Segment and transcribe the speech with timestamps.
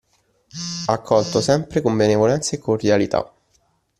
[0.87, 3.31] Accolto sempre con benevolenza e cordialità